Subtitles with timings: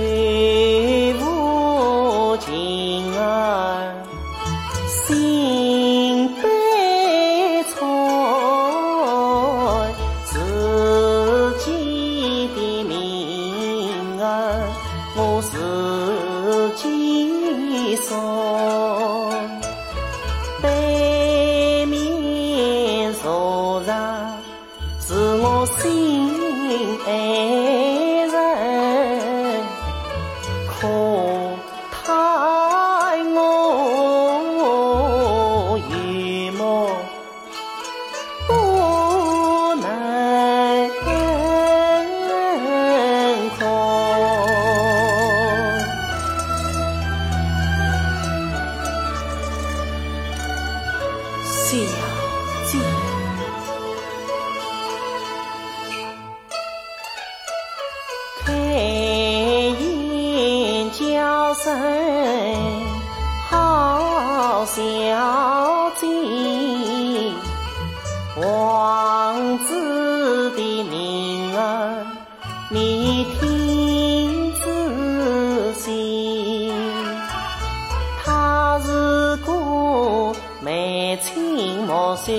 [0.00, 3.94] 手握琴儿
[4.88, 6.42] 心悲
[7.64, 7.74] 催
[10.24, 10.34] 自
[11.58, 14.24] 己的命儿
[15.16, 15.54] 我自
[16.76, 18.08] 己收
[20.62, 23.92] 对面坐上
[25.00, 26.30] 是我心
[27.06, 27.49] 爱
[63.48, 64.76] 好小
[65.96, 66.06] 姐，
[68.36, 72.06] 王子的名儿
[72.70, 76.72] 你听仔细，
[78.24, 82.32] 他是个眉清目秀、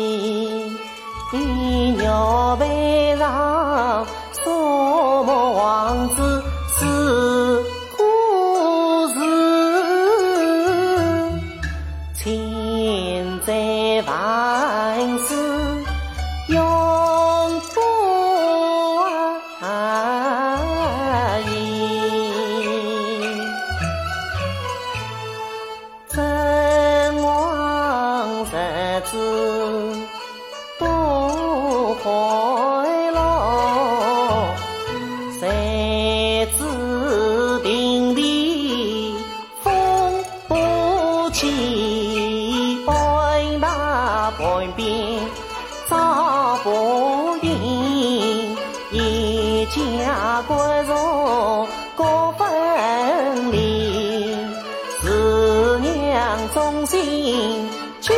[0.00, 1.92] 表记。
[1.96, 6.42] 鸟背上沙漠王子
[6.78, 7.62] 是
[7.96, 8.02] 故
[9.08, 9.14] 事，
[12.14, 15.28] 千载万世
[16.48, 16.56] 永
[17.74, 17.80] 不
[21.50, 21.50] 移。
[26.08, 28.46] 真王日
[29.10, 29.49] 子。
[44.60, 45.18] 打半边
[45.88, 48.54] 找不赢，
[48.92, 50.54] 一家骨
[50.86, 51.66] 肉
[51.96, 54.36] 各分离，
[55.00, 57.70] 是娘忠心
[58.02, 58.12] 去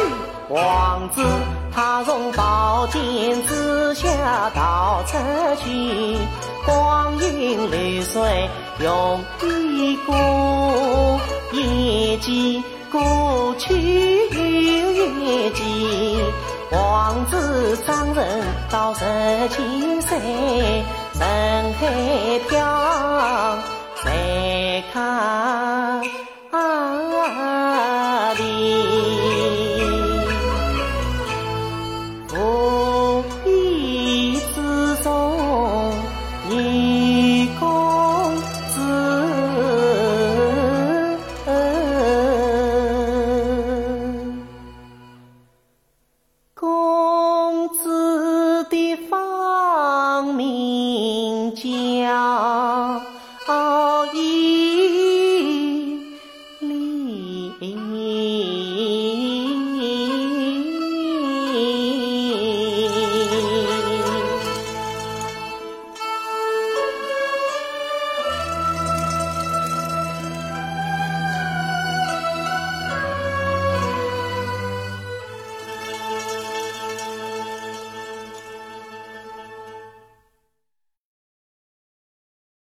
[0.49, 1.25] 王子。
[1.73, 3.01] 他从宝剑
[3.47, 5.17] 之下逃出
[5.63, 6.19] 去，
[6.67, 8.51] 光阴流水
[8.81, 11.21] 容易过，
[11.53, 12.61] 一记
[12.91, 14.02] 过去
[17.33, 18.23] 子长成
[18.69, 19.01] 到十
[19.49, 20.19] 七岁，
[21.19, 23.59] 人海飘，
[23.97, 25.52] 才看。